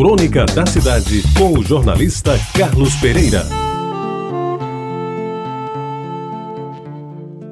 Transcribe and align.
Crônica 0.00 0.46
da 0.46 0.64
Cidade, 0.64 1.22
com 1.36 1.58
o 1.58 1.62
jornalista 1.62 2.32
Carlos 2.56 2.94
Pereira. 2.96 3.42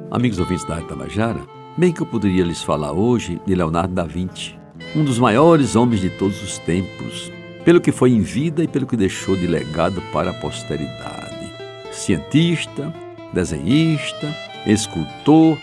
Amigos 0.09 0.39
ouvintes 0.39 0.65
da 0.65 0.81
Tabajara, 0.81 1.41
bem 1.77 1.93
que 1.93 2.01
eu 2.01 2.07
poderia 2.07 2.43
lhes 2.43 2.63
falar 2.63 2.91
hoje 2.91 3.39
de 3.45 3.53
Leonardo 3.53 3.93
da 3.93 4.03
Vinci, 4.03 4.57
um 4.95 5.03
dos 5.03 5.19
maiores 5.19 5.75
homens 5.75 6.01
de 6.01 6.09
todos 6.09 6.41
os 6.41 6.57
tempos, 6.57 7.31
pelo 7.63 7.79
que 7.79 7.91
foi 7.91 8.13
em 8.13 8.21
vida 8.21 8.63
e 8.63 8.67
pelo 8.67 8.87
que 8.87 8.97
deixou 8.97 9.35
de 9.35 9.45
legado 9.45 10.01
para 10.11 10.31
a 10.31 10.33
posteridade. 10.33 11.53
Cientista, 11.91 12.91
desenhista, 13.31 14.35
escultor, 14.65 15.55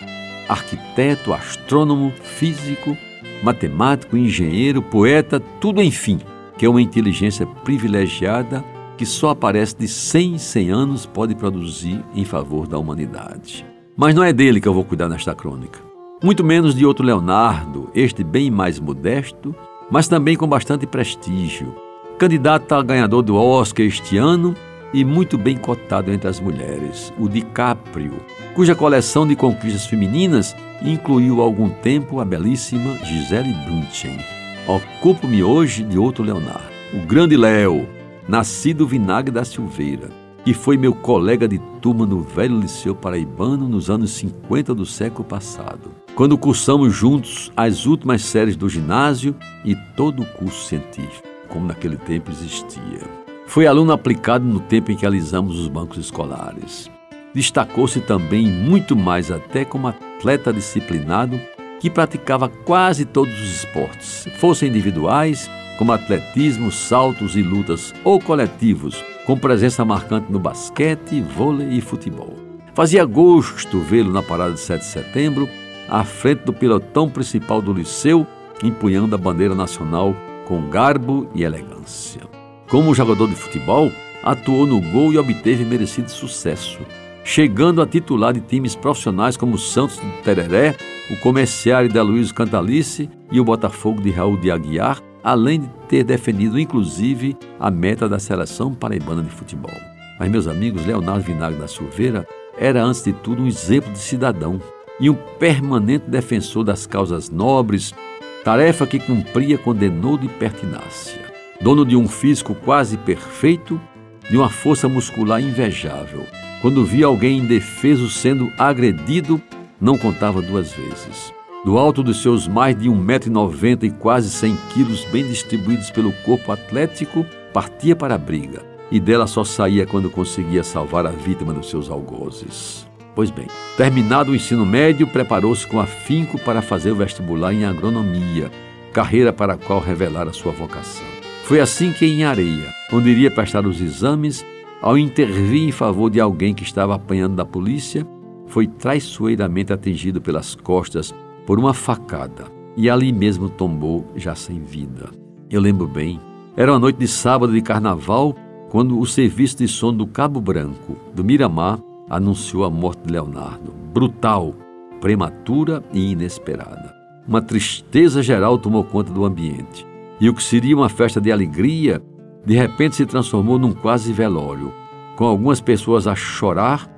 arquiteto, 0.48 1.34
astrônomo, 1.34 2.12
físico, 2.22 2.96
matemático, 3.42 4.16
engenheiro, 4.16 4.80
poeta, 4.80 5.40
tudo 5.60 5.82
enfim, 5.82 6.20
que 6.56 6.64
é 6.64 6.68
uma 6.68 6.82
inteligência 6.82 7.46
privilegiada 7.46 8.64
que 8.96 9.04
só 9.04 9.30
aparece 9.30 9.76
de 9.76 9.86
100 9.86 10.34
em 10.34 10.38
100 10.38 10.70
anos 10.70 11.06
pode 11.06 11.34
produzir 11.34 12.02
em 12.14 12.24
favor 12.24 12.66
da 12.66 12.78
humanidade. 12.78 13.64
Mas 13.96 14.14
não 14.14 14.22
é 14.22 14.32
dele 14.32 14.60
que 14.60 14.68
eu 14.68 14.74
vou 14.74 14.84
cuidar 14.84 15.08
nesta 15.08 15.34
crônica. 15.34 15.80
Muito 16.22 16.42
menos 16.42 16.74
de 16.74 16.86
outro 16.86 17.04
Leonardo, 17.04 17.90
este 17.94 18.24
bem 18.24 18.50
mais 18.50 18.80
modesto, 18.80 19.54
mas 19.90 20.08
também 20.08 20.36
com 20.36 20.46
bastante 20.46 20.86
prestígio. 20.86 21.74
Candidato 22.18 22.72
a 22.72 22.82
ganhador 22.82 23.22
do 23.22 23.36
Oscar 23.36 23.84
este 23.84 24.16
ano 24.16 24.54
e 24.94 25.04
muito 25.04 25.36
bem 25.36 25.56
cotado 25.56 26.10
entre 26.10 26.28
as 26.28 26.40
mulheres, 26.40 27.12
o 27.18 27.28
DiCaprio, 27.28 28.14
cuja 28.54 28.74
coleção 28.74 29.26
de 29.26 29.36
conquistas 29.36 29.86
femininas 29.86 30.56
incluiu 30.82 31.40
há 31.40 31.44
algum 31.44 31.68
tempo 31.68 32.18
a 32.20 32.24
belíssima 32.24 32.96
Gisele 33.04 33.52
Bündchen. 33.66 34.45
Ocupo-me 34.66 35.44
hoje 35.44 35.84
de 35.84 35.96
outro 35.96 36.24
Leonardo, 36.24 36.72
o 36.92 36.98
grande 37.06 37.36
Léo, 37.36 37.88
nascido 38.28 38.84
Vinagre 38.84 39.30
da 39.30 39.44
Silveira, 39.44 40.10
que 40.44 40.52
foi 40.52 40.76
meu 40.76 40.92
colega 40.92 41.46
de 41.46 41.60
turma 41.80 42.04
no 42.04 42.20
velho 42.20 42.58
Liceu 42.58 42.92
Paraibano 42.92 43.68
nos 43.68 43.88
anos 43.88 44.10
50 44.10 44.74
do 44.74 44.84
século 44.84 45.22
passado, 45.22 45.92
quando 46.16 46.36
cursamos 46.36 46.92
juntos 46.92 47.52
as 47.56 47.86
últimas 47.86 48.22
séries 48.22 48.56
do 48.56 48.68
ginásio 48.68 49.36
e 49.64 49.76
todo 49.94 50.24
o 50.24 50.26
curso 50.26 50.66
científico, 50.66 51.22
como 51.48 51.68
naquele 51.68 51.96
tempo 51.96 52.32
existia. 52.32 53.08
Foi 53.46 53.68
aluno 53.68 53.92
aplicado 53.92 54.44
no 54.44 54.58
tempo 54.58 54.90
em 54.90 54.96
que 54.96 55.06
alisamos 55.06 55.60
os 55.60 55.68
bancos 55.68 55.98
escolares. 55.98 56.90
Destacou-se 57.32 58.00
também 58.00 58.48
muito 58.48 58.96
mais 58.96 59.30
até 59.30 59.64
como 59.64 59.86
atleta 59.86 60.52
disciplinado 60.52 61.40
que 61.80 61.90
praticava 61.90 62.48
quase 62.48 63.04
todos 63.04 63.34
os 63.40 63.56
esportes, 63.56 64.28
fossem 64.38 64.68
individuais, 64.68 65.50
como 65.78 65.92
atletismo, 65.92 66.70
saltos 66.70 67.36
e 67.36 67.42
lutas, 67.42 67.94
ou 68.02 68.20
coletivos, 68.20 69.04
com 69.26 69.38
presença 69.38 69.84
marcante 69.84 70.32
no 70.32 70.38
basquete, 70.38 71.20
vôlei 71.20 71.68
e 71.70 71.80
futebol. 71.80 72.34
Fazia 72.74 73.04
gosto 73.04 73.80
vê-lo 73.80 74.12
na 74.12 74.22
parada 74.22 74.54
de 74.54 74.60
7 74.60 74.80
de 74.80 74.86
setembro, 74.86 75.48
à 75.88 76.04
frente 76.04 76.44
do 76.44 76.52
pilotão 76.52 77.08
principal 77.08 77.60
do 77.60 77.72
liceu, 77.72 78.26
empunhando 78.62 79.14
a 79.14 79.18
bandeira 79.18 79.54
nacional 79.54 80.14
com 80.46 80.68
garbo 80.68 81.28
e 81.34 81.42
elegância. 81.42 82.22
Como 82.68 82.94
jogador 82.94 83.28
de 83.28 83.34
futebol, 83.34 83.90
atuou 84.22 84.66
no 84.66 84.80
gol 84.80 85.12
e 85.12 85.18
obteve 85.18 85.64
merecido 85.64 86.10
sucesso 86.10 86.80
chegando 87.26 87.82
a 87.82 87.86
titular 87.86 88.32
de 88.32 88.40
times 88.40 88.76
profissionais 88.76 89.36
como 89.36 89.58
Santos 89.58 89.98
de 89.98 90.08
Tereré, 90.22 90.76
o 91.10 91.16
Comerciário 91.16 91.92
da 91.92 92.02
Luiz 92.02 92.32
Cantalice 92.32 93.08
e 93.30 93.40
o 93.40 93.44
Botafogo 93.44 94.00
de 94.00 94.10
Raul 94.10 94.36
de 94.36 94.50
Aguiar, 94.50 95.00
além 95.22 95.60
de 95.60 95.68
ter 95.88 96.04
defendido 96.04 96.58
inclusive 96.58 97.36
a 97.58 97.70
meta 97.70 98.08
da 98.08 98.18
seleção 98.18 98.74
paraibana 98.74 99.22
de 99.22 99.30
futebol. 99.30 99.74
Mas, 100.18 100.30
meus 100.30 100.48
amigos, 100.48 100.84
Leonardo 100.86 101.22
Vinagre 101.22 101.60
da 101.60 101.68
Silveira 101.68 102.26
era, 102.58 102.82
antes 102.82 103.04
de 103.04 103.12
tudo, 103.12 103.42
um 103.42 103.46
exemplo 103.46 103.92
de 103.92 103.98
cidadão 103.98 104.60
e 104.98 105.10
um 105.10 105.14
permanente 105.38 106.08
defensor 106.08 106.64
das 106.64 106.86
causas 106.86 107.30
nobres, 107.30 107.94
tarefa 108.42 108.86
que 108.86 108.98
cumpria 108.98 109.58
com 109.58 109.74
denodo 109.74 110.24
e 110.24 110.28
pertinácia. 110.28 111.20
Dono 111.60 111.84
de 111.84 111.96
um 111.96 112.08
físico 112.08 112.54
quase 112.54 112.96
perfeito, 112.96 113.80
de 114.28 114.36
uma 114.36 114.48
força 114.48 114.88
muscular 114.88 115.40
invejável, 115.40 116.24
quando 116.62 116.84
via 116.84 117.06
alguém 117.06 117.38
indefeso 117.38 118.08
sendo 118.08 118.50
agredido, 118.58 119.40
não 119.80 119.98
contava 119.98 120.40
duas 120.40 120.72
vezes. 120.72 121.32
Do 121.64 121.78
alto 121.78 122.02
dos 122.02 122.22
seus 122.22 122.46
mais 122.46 122.78
de 122.78 122.88
1,90m 122.88 123.84
e 123.84 123.90
quase 123.90 124.30
100 124.30 124.56
quilos 124.72 125.04
bem 125.06 125.26
distribuídos 125.26 125.90
pelo 125.90 126.12
corpo 126.24 126.52
atlético, 126.52 127.26
partia 127.52 127.96
para 127.96 128.14
a 128.14 128.18
briga, 128.18 128.62
e 128.90 129.00
dela 129.00 129.26
só 129.26 129.42
saía 129.42 129.86
quando 129.86 130.10
conseguia 130.10 130.62
salvar 130.62 131.06
a 131.06 131.10
vítima 131.10 131.52
dos 131.52 131.68
seus 131.68 131.90
algozes. 131.90 132.86
Pois 133.16 133.30
bem, 133.30 133.46
terminado 133.76 134.30
o 134.30 134.34
ensino 134.36 134.66
médio, 134.66 135.06
preparou-se 135.06 135.66
com 135.66 135.80
afinco 135.80 136.38
para 136.38 136.62
fazer 136.62 136.90
o 136.90 136.96
vestibular 136.96 137.52
em 137.52 137.64
agronomia, 137.64 138.50
carreira 138.92 139.32
para 139.32 139.54
a 139.54 139.56
qual 139.56 139.80
revelara 139.80 140.32
sua 140.32 140.52
vocação. 140.52 141.06
Foi 141.44 141.60
assim 141.60 141.92
que, 141.92 142.04
em 142.04 142.24
Areia, 142.24 142.72
onde 142.92 143.08
iria 143.08 143.30
prestar 143.30 143.66
os 143.66 143.80
exames, 143.80 144.44
ao 144.80 144.98
intervir 144.98 145.66
em 145.66 145.72
favor 145.72 146.10
de 146.10 146.20
alguém 146.20 146.54
que 146.54 146.62
estava 146.62 146.94
apanhando 146.94 147.36
da 147.36 147.44
polícia, 147.44 148.06
foi 148.46 148.66
traiçoeiramente 148.66 149.72
atingido 149.72 150.20
pelas 150.20 150.54
costas 150.54 151.14
por 151.46 151.58
uma 151.58 151.74
facada 151.74 152.44
e 152.76 152.90
ali 152.90 153.12
mesmo 153.12 153.48
tombou, 153.48 154.04
já 154.16 154.34
sem 154.34 154.60
vida. 154.60 155.10
Eu 155.50 155.60
lembro 155.60 155.86
bem, 155.86 156.20
era 156.56 156.72
uma 156.72 156.78
noite 156.78 156.98
de 156.98 157.08
sábado 157.08 157.52
de 157.52 157.62
carnaval 157.62 158.34
quando 158.68 158.98
o 158.98 159.06
serviço 159.06 159.58
de 159.58 159.68
som 159.68 159.94
do 159.94 160.06
Cabo 160.06 160.40
Branco, 160.40 160.96
do 161.14 161.24
Miramar, 161.24 161.78
anunciou 162.10 162.64
a 162.64 162.70
morte 162.70 163.02
de 163.06 163.12
Leonardo. 163.12 163.72
Brutal, 163.92 164.54
prematura 165.00 165.82
e 165.92 166.12
inesperada. 166.12 166.94
Uma 167.26 167.40
tristeza 167.40 168.22
geral 168.22 168.58
tomou 168.58 168.84
conta 168.84 169.12
do 169.12 169.24
ambiente. 169.24 169.86
E 170.20 170.28
o 170.28 170.34
que 170.34 170.42
seria 170.42 170.76
uma 170.76 170.88
festa 170.88 171.20
de 171.20 171.32
alegria 171.32 172.02
de 172.44 172.54
repente 172.54 172.94
se 172.94 173.04
transformou 173.04 173.58
num 173.58 173.72
quase 173.72 174.12
velório, 174.12 174.72
com 175.16 175.24
algumas 175.24 175.60
pessoas 175.60 176.06
a 176.06 176.14
chorar, 176.14 176.88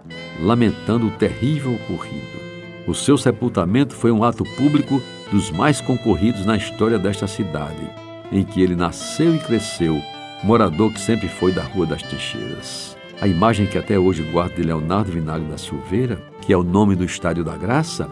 lamentando 0.41 1.06
o 1.06 1.10
terrível 1.10 1.75
ocorrido. 1.75 2.38
O 2.87 2.94
seu 2.94 3.19
sepultamento 3.19 3.94
foi 3.94 4.10
um 4.10 4.25
ato 4.25 4.44
público 4.56 5.03
dos 5.31 5.50
mais 5.50 5.81
concorridos 5.81 6.47
na 6.47 6.56
história 6.56 6.99
desta 6.99 7.26
cidade, 7.26 7.88
em 8.32 8.43
que 8.43 8.62
ele 8.62 8.75
nasceu 8.75 9.34
e 9.34 9.38
cresceu, 9.38 10.00
morador 10.43 10.93
que 10.93 11.00
sempre 11.00 11.28
foi 11.28 11.53
da 11.53 11.62
Rua 11.62 11.87
das 11.87 12.03
Teixeiras. 12.03 12.97
A 13.21 13.26
imagem 13.26 13.66
que 13.66 13.76
até 13.76 13.99
hoje 13.99 14.22
guardo 14.22 14.54
de 14.54 14.62
Leonardo 14.62 15.10
Vinagre 15.10 15.49
da 15.49 15.59
Silveira, 15.59 16.22
que 16.41 16.53
é 16.53 16.56
o 16.56 16.62
nome 16.62 16.94
do 16.94 17.05
Estádio 17.05 17.44
da 17.44 17.56
Graça, 17.56 18.09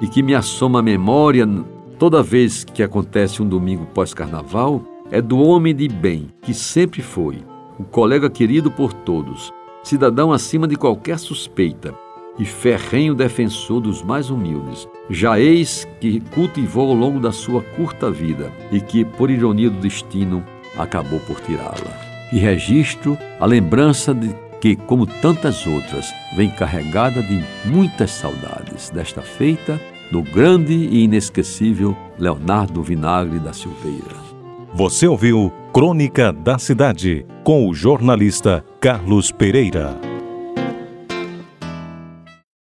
e 0.00 0.06
que 0.06 0.22
me 0.22 0.34
assoma 0.34 0.80
à 0.80 0.82
memória 0.82 1.46
toda 1.98 2.22
vez 2.22 2.64
que 2.64 2.82
acontece 2.82 3.42
um 3.42 3.48
domingo 3.48 3.86
pós-carnaval, 3.86 4.82
é 5.10 5.20
do 5.20 5.38
homem 5.38 5.74
de 5.74 5.88
bem, 5.88 6.28
que 6.42 6.54
sempre 6.54 7.02
foi, 7.02 7.42
o 7.78 7.84
colega 7.84 8.30
querido 8.30 8.70
por 8.70 8.92
todos, 8.92 9.52
cidadão 9.82 10.32
acima 10.32 10.66
de 10.68 10.76
qualquer 10.76 11.18
suspeita 11.18 11.94
e 12.38 12.44
ferrenho 12.44 13.14
defensor 13.14 13.80
dos 13.80 14.02
mais 14.02 14.30
humildes. 14.30 14.88
Já 15.08 15.38
eis 15.38 15.86
que 16.00 16.20
cultivou 16.32 16.90
ao 16.90 16.94
longo 16.94 17.20
da 17.20 17.32
sua 17.32 17.62
curta 17.62 18.10
vida 18.10 18.50
e 18.72 18.80
que, 18.80 19.04
por 19.04 19.30
ironia 19.30 19.68
do 19.68 19.80
destino, 19.80 20.44
acabou 20.76 21.20
por 21.20 21.40
tirá-la. 21.40 22.10
E 22.32 22.38
registro 22.38 23.18
a 23.38 23.46
lembrança 23.46 24.14
de 24.14 24.34
que, 24.60 24.76
como 24.76 25.06
tantas 25.06 25.66
outras, 25.66 26.12
vem 26.36 26.50
carregada 26.50 27.22
de 27.22 27.42
muitas 27.64 28.10
saudades 28.12 28.90
desta 28.90 29.20
feita 29.20 29.80
do 30.10 30.22
grande 30.22 30.72
e 30.72 31.04
inesquecível 31.04 31.96
Leonardo 32.18 32.82
Vinagre 32.82 33.38
da 33.38 33.52
Silveira. 33.52 34.30
Você 34.72 35.06
ouviu 35.06 35.52
Crônica 35.72 36.32
da 36.32 36.58
Cidade 36.58 37.26
com 37.42 37.68
o 37.68 37.74
jornalista 37.74 38.64
Carlos 38.80 39.30
Pereira. 39.30 40.09